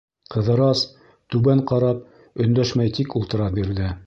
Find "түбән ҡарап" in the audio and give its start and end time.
1.35-2.03